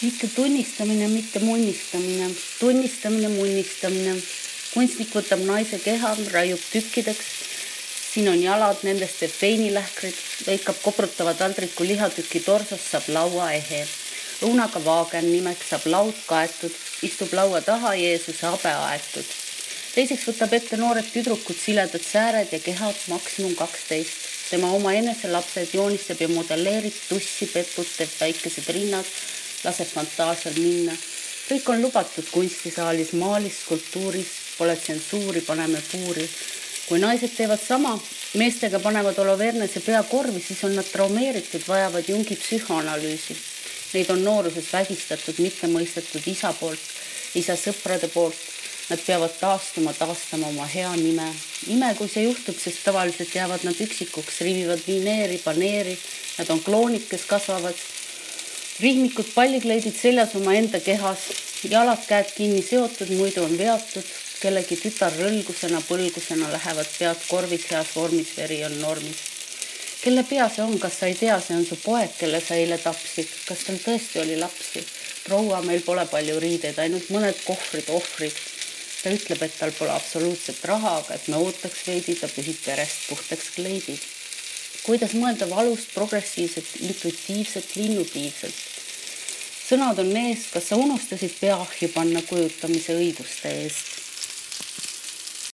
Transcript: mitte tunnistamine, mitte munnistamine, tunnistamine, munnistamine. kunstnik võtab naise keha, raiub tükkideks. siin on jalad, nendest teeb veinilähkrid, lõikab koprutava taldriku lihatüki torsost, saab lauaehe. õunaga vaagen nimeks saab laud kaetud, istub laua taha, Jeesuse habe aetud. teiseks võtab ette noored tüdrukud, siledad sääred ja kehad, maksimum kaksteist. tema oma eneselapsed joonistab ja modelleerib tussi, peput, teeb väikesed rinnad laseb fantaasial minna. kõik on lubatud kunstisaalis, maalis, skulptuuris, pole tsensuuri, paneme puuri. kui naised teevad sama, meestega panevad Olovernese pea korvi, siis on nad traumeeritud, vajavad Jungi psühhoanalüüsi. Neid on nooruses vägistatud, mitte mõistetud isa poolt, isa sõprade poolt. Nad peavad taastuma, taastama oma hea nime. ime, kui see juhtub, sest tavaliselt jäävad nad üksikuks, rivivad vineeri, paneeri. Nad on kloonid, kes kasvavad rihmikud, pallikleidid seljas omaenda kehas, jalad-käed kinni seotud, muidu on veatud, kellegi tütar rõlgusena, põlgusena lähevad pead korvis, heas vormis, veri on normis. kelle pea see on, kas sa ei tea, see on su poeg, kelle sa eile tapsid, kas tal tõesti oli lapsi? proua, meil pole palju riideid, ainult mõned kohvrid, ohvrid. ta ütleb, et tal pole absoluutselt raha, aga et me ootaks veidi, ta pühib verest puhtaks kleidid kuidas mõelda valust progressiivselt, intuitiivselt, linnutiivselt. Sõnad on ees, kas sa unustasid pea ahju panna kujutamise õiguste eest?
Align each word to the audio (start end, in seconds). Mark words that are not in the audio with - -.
mitte 0.00 0.28
tunnistamine, 0.28 1.08
mitte 1.08 1.38
munnistamine, 1.38 2.30
tunnistamine, 2.58 3.28
munnistamine. 3.28 4.14
kunstnik 4.70 5.10
võtab 5.12 5.42
naise 5.44 5.80
keha, 5.82 6.14
raiub 6.32 6.60
tükkideks. 6.72 7.26
siin 8.10 8.28
on 8.28 8.42
jalad, 8.42 8.78
nendest 8.82 9.18
teeb 9.20 9.34
veinilähkrid, 9.40 10.16
lõikab 10.46 10.78
koprutava 10.82 11.34
taldriku 11.34 11.84
lihatüki 11.84 12.40
torsost, 12.40 12.86
saab 12.90 13.08
lauaehe. 13.08 13.86
õunaga 14.46 14.80
vaagen 14.84 15.28
nimeks 15.32 15.68
saab 15.68 15.84
laud 15.86 16.16
kaetud, 16.26 16.72
istub 17.02 17.32
laua 17.32 17.60
taha, 17.60 17.94
Jeesuse 17.94 18.46
habe 18.46 18.72
aetud. 18.72 19.26
teiseks 19.94 20.24
võtab 20.28 20.54
ette 20.54 20.76
noored 20.76 21.12
tüdrukud, 21.12 21.56
siledad 21.56 22.02
sääred 22.12 22.52
ja 22.52 22.58
kehad, 22.58 22.96
maksimum 23.08 23.54
kaksteist. 23.54 24.16
tema 24.50 24.72
oma 24.72 24.92
eneselapsed 24.92 25.74
joonistab 25.74 26.20
ja 26.20 26.28
modelleerib 26.28 26.94
tussi, 27.08 27.46
peput, 27.46 27.86
teeb 27.98 28.10
väikesed 28.20 28.72
rinnad 28.72 29.06
laseb 29.64 29.88
fantaasial 29.88 30.54
minna. 30.58 30.94
kõik 31.50 31.68
on 31.72 31.82
lubatud 31.82 32.26
kunstisaalis, 32.30 33.12
maalis, 33.18 33.64
skulptuuris, 33.64 34.28
pole 34.58 34.76
tsensuuri, 34.76 35.40
paneme 35.40 35.82
puuri. 35.92 36.28
kui 36.88 36.98
naised 36.98 37.30
teevad 37.36 37.60
sama, 37.62 37.98
meestega 38.34 38.78
panevad 38.78 39.18
Olovernese 39.18 39.80
pea 39.80 40.02
korvi, 40.02 40.40
siis 40.42 40.64
on 40.64 40.74
nad 40.74 40.84
traumeeritud, 40.84 41.62
vajavad 41.68 42.08
Jungi 42.08 42.36
psühhoanalüüsi. 42.36 43.36
Neid 43.92 44.10
on 44.10 44.24
nooruses 44.24 44.72
vägistatud, 44.72 45.38
mitte 45.38 45.66
mõistetud 45.66 46.26
isa 46.26 46.52
poolt, 46.52 46.80
isa 47.34 47.56
sõprade 47.58 48.08
poolt. 48.08 48.48
Nad 48.90 48.98
peavad 49.06 49.30
taastuma, 49.38 49.92
taastama 49.94 50.48
oma 50.48 50.66
hea 50.66 50.90
nime. 50.96 51.28
ime, 51.66 51.94
kui 51.94 52.08
see 52.08 52.24
juhtub, 52.24 52.56
sest 52.58 52.82
tavaliselt 52.84 53.34
jäävad 53.34 53.62
nad 53.62 53.78
üksikuks, 53.80 54.40
rivivad 54.40 54.82
vineeri, 54.86 55.38
paneeri. 55.38 55.98
Nad 56.38 56.50
on 56.50 56.60
kloonid, 56.60 57.06
kes 57.06 57.24
kasvavad 57.30 57.74
rihmikud, 58.82 59.28
pallikleidid 59.34 59.96
seljas 59.96 60.34
omaenda 60.38 60.80
kehas, 60.80 61.26
jalad-käed 61.70 62.32
kinni 62.36 62.62
seotud, 62.64 63.12
muidu 63.18 63.44
on 63.44 63.56
veatud, 63.58 64.06
kellegi 64.40 64.78
tütar 64.80 65.12
rõlgusena, 65.20 65.82
põlgusena 65.88 66.48
lähevad 66.54 66.88
pead 66.96 67.26
korvis, 67.28 67.66
heas 67.72 67.92
vormis, 67.96 68.32
veri 68.36 68.62
on 68.64 68.78
normis. 68.80 69.26
kelle 70.00 70.22
pea 70.24 70.46
see 70.48 70.62
on, 70.64 70.78
kas 70.80 70.94
sa 70.98 71.06
ei 71.10 71.14
tea, 71.14 71.34
see 71.44 71.56
on 71.56 71.66
su 71.68 71.76
poeg, 71.82 72.14
kelle 72.18 72.40
sa 72.40 72.56
eile 72.56 72.78
tapsid, 72.80 73.28
kas 73.48 73.64
tal 73.66 73.76
tõesti 73.84 74.22
oli 74.22 74.38
lapsi? 74.40 74.84
proua, 75.26 75.60
meil 75.62 75.82
pole 75.84 76.06
palju 76.08 76.38
riideid, 76.40 76.78
ainult 76.78 77.10
mõned 77.12 77.42
kohvrid, 77.44 77.90
ohvrid. 77.98 78.38
ta 79.02 79.12
ütleb, 79.12 79.42
et 79.42 79.58
tal 79.58 79.72
pole 79.76 79.92
absoluutselt 79.92 80.64
raha, 80.64 80.96
aga 81.02 81.14
et 81.14 81.28
me 81.28 81.36
ootaks 81.36 81.84
veidi, 81.86 82.16
ta 82.16 82.32
pühib 82.32 82.64
verest 82.64 83.06
puhtaks 83.08 83.52
kleidid 83.58 84.08
kuidas 84.84 85.14
mõelda 85.14 85.48
valust 85.50 85.92
progressiivselt, 85.94 86.70
intuitiivselt, 86.86 87.74
linnutiivselt. 87.76 88.60
Sõnad 89.70 90.00
on 90.02 90.10
ees, 90.18 90.48
kas 90.50 90.70
sa 90.70 90.78
unustasid 90.82 91.36
pea 91.38 91.54
ahju 91.54 91.92
panna 91.94 92.22
kujutamise 92.26 92.96
õiguste 92.98 93.52
eest? 93.62 94.09